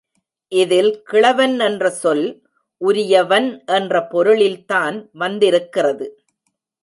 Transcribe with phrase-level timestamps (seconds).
[0.51, 2.23] இதில் கிழவன் என்ற சொல்
[2.81, 6.07] உரியவன் என்ற பொருளில்தான் வந்திருக்கிறது.